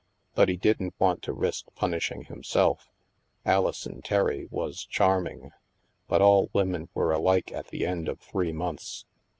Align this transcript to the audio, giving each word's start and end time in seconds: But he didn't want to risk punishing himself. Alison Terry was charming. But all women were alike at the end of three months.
But 0.33 0.49
he 0.49 0.57
didn't 0.57 0.95
want 0.97 1.21
to 1.21 1.31
risk 1.31 1.67
punishing 1.75 2.23
himself. 2.23 2.89
Alison 3.45 4.01
Terry 4.01 4.47
was 4.49 4.83
charming. 4.85 5.51
But 6.07 6.23
all 6.23 6.49
women 6.53 6.89
were 6.95 7.11
alike 7.13 7.51
at 7.51 7.67
the 7.67 7.85
end 7.85 8.09
of 8.09 8.19
three 8.19 8.51
months. 8.51 9.05